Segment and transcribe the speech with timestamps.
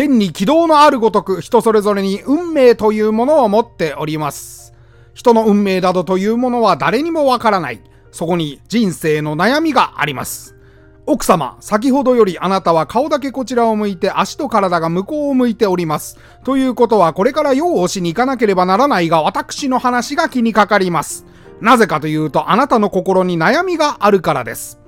[0.00, 4.72] 天に軌道のあるごとく人それぞれに運命というものを持っております。
[5.12, 7.82] 人の運命などというものは誰にもわからない。
[8.10, 10.56] そこに人生の悩みがあります。
[11.04, 16.16] 奥様、先ほどよりあなたは顔だけこちらを向いて足と体が向こうを向いております。
[16.44, 21.26] ということはこれから用をしに行かなければならないが私の話が気にかかります。
[21.60, 24.79] なぜかというとあなたの心に悩みがあるからです。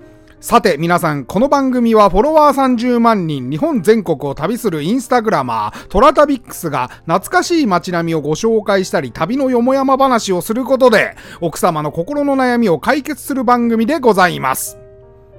[0.42, 14.78] さて皆さん、この番組はフォロワー30万人、日本全国を旅するインスタグラマー、トラタビックスが懐かしい街並みをご紹介したり、旅のよもやま話をすることで、奥様の心の悩みを解決する番組でございます。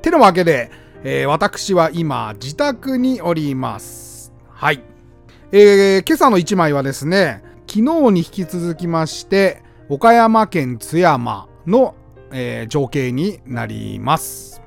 [0.01, 0.71] てなわけで、
[1.03, 4.31] えー、私は今、自宅におります。
[4.47, 4.81] はい。
[5.51, 7.81] えー、今朝の一枚はですね、昨日
[8.13, 11.93] に引き続きまして、岡山県津山の、
[12.31, 14.62] えー、情景になります。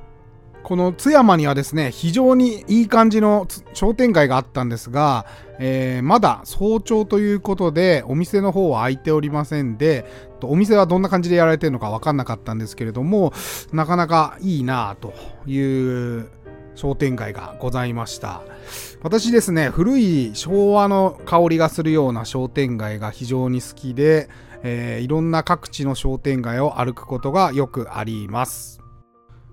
[0.67, 5.25] この津山にはですね、非常にいい感じの商店街があったんですが、
[5.61, 10.05] えー、まだ早朝ということで、お店の方は開いておりませんで、
[10.43, 13.33] お店はどんな感じでやられてるのかわかんなかったんですけれども、
[13.73, 15.15] なかなかいいなと
[15.47, 16.31] いう
[16.75, 18.43] 商店街がございました。
[19.03, 24.29] 私ですね、古い昭和の香りがするような商店街が非常に好きで、
[24.65, 28.81] えー、いろんな各地の商店街を歩くことがよくあります。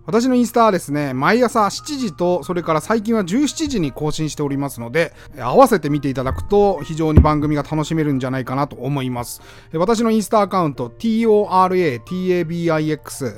[0.05, 9.41] 私のインスタはですね、毎朝7時と、それから最近は17時に更新しておりますので、合わせて見ていただくと非常に番組が楽しめるんじゃないかなと思います。
[9.73, 12.01] 私のインスタアカウント、TORATABIX、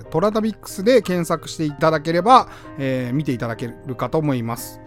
[0.05, 4.81] トラタビックスで検索していただければ、えー、見ていただけるかと思います。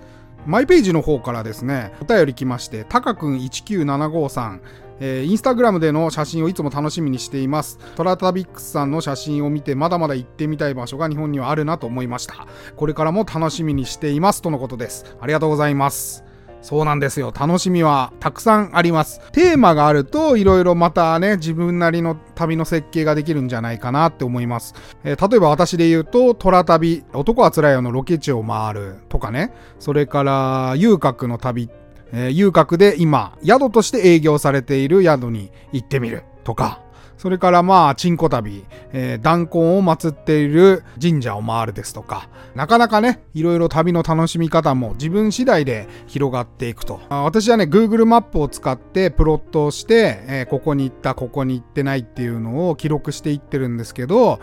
[0.46, 4.62] マイページの方からですね、お便り来まして、タカくん1975さん、
[5.00, 7.78] えー、インスタグラムでの写真をいつも楽しみにしています。
[7.96, 12.46] トラタビックスさんの写真を見て、まだまだ行ってみたい場所が日本にはあるなと思いました。
[12.76, 14.42] これからも楽しみにしています。
[14.42, 15.16] とのことです。
[15.20, 16.24] ありがとうございます。
[16.60, 17.32] そうなんですよ。
[17.38, 19.20] 楽しみはたくさんあります。
[19.30, 24.74] テーマがあると、いろいろまたね、自分なりの旅の設計ができるんじゃないかなって思います。
[25.04, 31.70] えー、例えば私で言うと、虎旅、男は辛いよのロケ地を回るとかね、それから、遊郭の旅
[32.12, 36.80] えー、遊郭で今、宿として営業されている宿に行ってみるとか、
[37.18, 47.00] それからまあ、チンコ旅、えー、弾痕を祀っている神社を回るですとか、なかなかね、いろいろ旅の楽しみ方も自分次第で広がっていくと。
[47.08, 54.38] あ私はね、Google マップを使ってプロットをして、えー、ここに行った、ここに行ってないっていうのを記録していってるんですけど、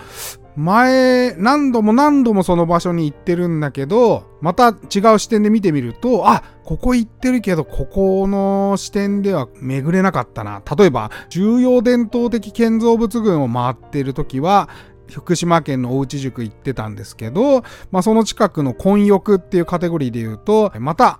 [0.55, 10.61] 前、何度も何度もその場所に行ってるんだけど、また違う視点で見てみると、あ、ここ行ってるけど、ここの視点では巡れなかったな。
[10.77, 14.69] 例えば、重要伝統的建造物群を回ってる時は、
[15.11, 21.19] 福島県の大内塾行ってたんですけど、まあ、その近くの混浴っていうカテゴリーで言うと、また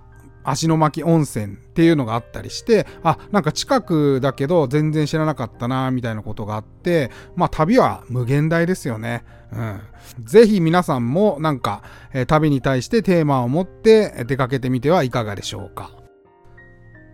[0.50, 9.24] 足の巻温泉っていうのがあったりして、あ、なんか近くだけど全然知らなかったな、みたいなことがあって、まあ旅は無限大ですよね。
[9.52, 9.80] うん。
[10.24, 15.90] ぜひ皆さんもなんか、えー、旅に対してテーマを持って出かけてみてはいかがでしょうか。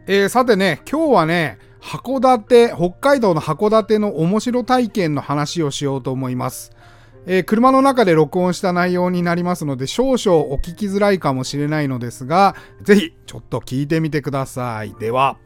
[0.07, 6.73] えー、さてね、今日はね、函館、北海道の函館の面白体験の話をしようと思います。
[7.27, 14.95] えー、車の中で録音した内容になりますので少々お聞きづらいかもしれないのですが、ぜひちょっと聞いてみてください。
[14.99, 15.37] では。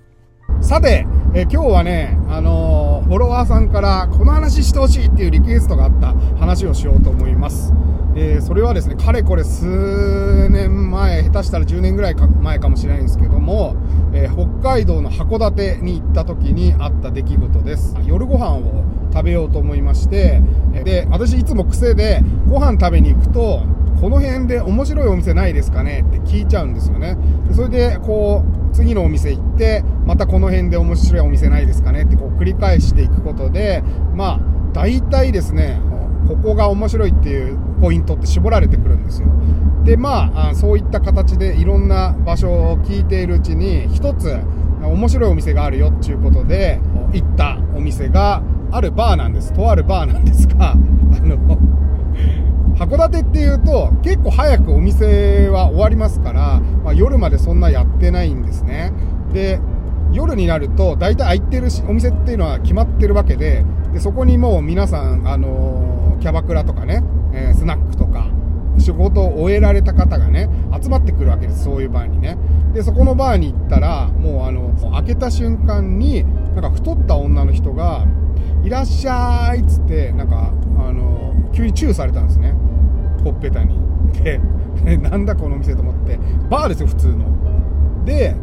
[0.60, 7.74] さて、え、今日はね、あのー、フォロワーさんからこの話してほしいっていうリクエストがあった話をしようと思います。
[8.14, 13.76] えー、それはですね、かれこれ数年前、下手したら10年ぐらい前かもしれないんですけども、
[14.14, 17.94] え北海道の函館に行った時にあった出来事です。
[18.06, 20.40] 夜ご飯を食べようと思いまして、
[20.84, 23.62] で、私いつも癖でご飯食べに行くと、
[24.00, 27.18] この辺で面白いお店ないですかねって聞いちゃうんですよね。
[27.52, 33.82] それで、こう、次のお店行って、またこの辺で面白いお店ないですかねってこう繰り返していくことで、
[34.14, 34.40] まあ、
[34.74, 35.80] 大体ですね、
[36.28, 39.28] ここが面白いっていうポイントって絞られてくるんですよ。
[39.84, 44.36] で、まあ、そういった形でいろんな場所を聞いているうちに、一つ
[44.82, 46.78] 面白いお店があるよっていうことで、
[47.12, 48.42] 行ったお店が、
[48.72, 49.52] あるバーなんです。
[49.52, 51.38] とあるバーなんですが、あの、
[52.78, 58.92] 函館っていうと結構早くお店は終わりますから、まあ、夜までそんなやってないんですね。
[59.32, 59.60] で、
[60.12, 67.02] 夜になると大体空いてるお店っていうのは決まってるわけで、でそこにもう皆さん、あのー、キャバクラとかね、
[67.32, 68.30] えー、スナックとか、
[68.78, 70.48] 仕事を終えられた方がね、
[70.80, 72.36] 集まってくるわけです、そういうバーにね。
[72.74, 76.24] で、そこのバーに行ったら、もうあの、開けた瞬間に、
[76.54, 78.06] なんか太った女の人が、
[78.66, 82.52] いらっしゃいっつって、なんか、あの、急にチューされたんですね。
[83.22, 83.78] ほっぺたに。
[84.24, 84.40] で、
[84.98, 86.18] なんだこの店と思って、
[86.50, 87.26] バーですよ、普通の。
[88.04, 88.34] で、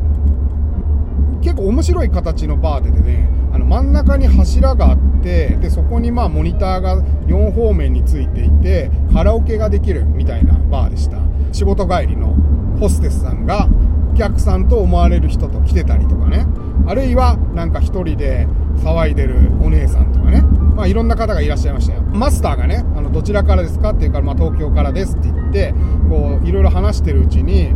[1.44, 11.18] 結構面白い形のバーでねあの真ん中に柱があってでそこにまあモニターが4方面についていてカラオケができるみたいなバーでした
[11.52, 12.34] 仕事帰りの
[12.80, 13.68] ホステスさんが
[14.14, 16.46] お客さんと思われる人と来てたりとかね
[16.88, 18.48] あるいはなんか一人で
[18.78, 25.74] 騒いでるお姉さんとかねまあいろんな方がいらっしゃいましたよマスターがねあのどちらからですかって言うから、まあ、東京からですって言って
[26.10, 27.72] こういろいろ話してるうちに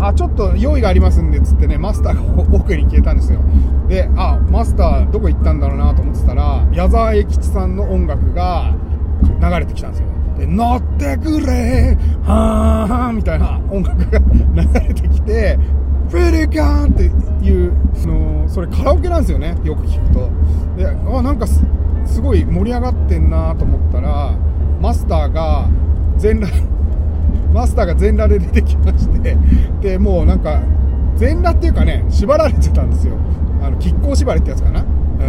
[0.00, 3.40] あ、ちょっと用意がありますんでっ、つってね、マスターが奥に消えたんですよ。
[3.86, 8.74] で、あ、マスターどこ行ったんだろうなと思ってたら、矢沢永吉さんの音楽が
[9.40, 10.08] 流れてきたんですよ。
[10.38, 15.58] で、乗ってくれはーはーみたいな音楽が流れてきて、
[16.10, 20.30] フェリカンっていう、その、それカラオケなんですよね、よく聞くと。
[20.76, 24.34] で、あ、なんかすごい盛り上がってんなと思ったら、
[24.80, 25.68] マスターが
[26.16, 26.52] 全裸、
[27.54, 29.36] マスターが全裸で出てきまして。
[29.80, 30.60] でもうなんか
[31.16, 33.14] 全裸っていうかね縛られてたんですよ。
[33.62, 34.84] あの亀甲縛りってやつかな、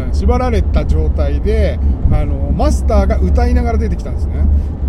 [0.08, 1.80] うん、縛られた状態で
[2.12, 4.46] あのマスターが歌いながら出てきたんですね。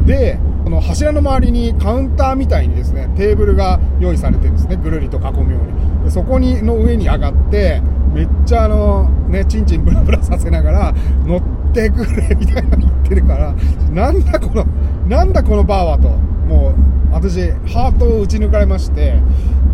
[0.06, 0.38] で
[0.72, 4.76] の柱の周りにカウンターみたいにですねテーブルが用意されてるんですね。
[4.76, 6.04] ぐるりと囲むように。
[6.04, 7.80] でそこにの上に上がって
[8.12, 13.54] めっちゃあのねチンチンブラブラさせながら乗ってくれみたいなの言ってるから
[13.90, 14.64] なんだこの
[15.08, 16.08] なんだこのバーはと。
[16.42, 19.14] もう私、ハートを打ち抜かれまして、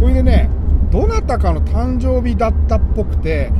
[0.01, 0.51] これでね、
[0.91, 3.53] どなたかの誕生日だったっぽくて、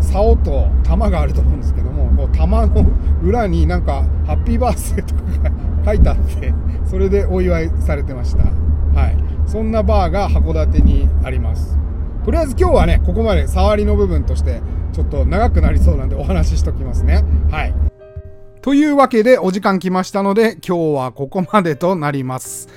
[0.00, 2.84] 竿と玉があると思うんですけども、こう玉の
[3.24, 6.54] 裏になんか、ハッピーバースデーとかが書いてあって、
[6.84, 8.44] それでお祝いされてました。
[8.98, 9.16] はい。
[9.46, 11.78] そんなバーが函館にあります。
[12.24, 14.60] とりあえず今日はね、ここまで触りの部分として、
[14.92, 17.24] ちょっと長くなりそうなんでお話ししときますね。
[17.50, 17.74] はい。
[18.62, 22.68] というわけでお時間来ましたので、今日はここまでとなります。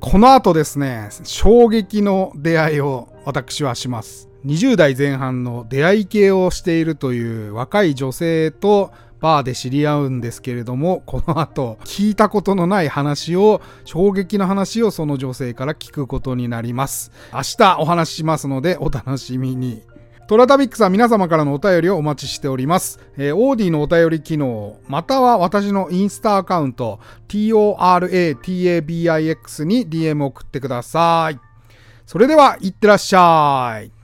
[0.00, 4.28] この後ですね、衝撃の出会いを私はします。
[4.44, 8.90] 20代前半の出会い系をしているという若い女性と
[9.22, 17.12] バーで知り合うんですけれども、この後、聞いたことのない話を、衝撃の話をその女性から聞くことになります。
[17.32, 19.82] 明日お話ししますので、お楽しみに。
[20.26, 22.98] トラタビックスは皆様からのお便りをお待ちしております。
[23.16, 26.98] えー、オーディのお便り機能、または私のインスタアカウント、
[27.28, 31.38] toratabix に DM 送ってください。
[32.06, 34.01] それでは、いってらっしゃい。